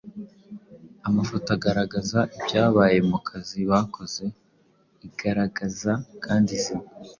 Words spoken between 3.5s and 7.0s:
bakoze Igaragaza kandi izina